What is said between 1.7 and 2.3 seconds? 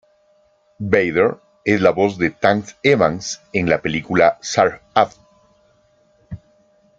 la voz